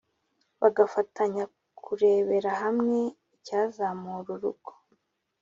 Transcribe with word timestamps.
bagafatanya 0.61 1.43
kurebera 1.83 2.51
hamwe 2.63 2.99
icyazamura 3.37 4.29
urugo 4.35 4.71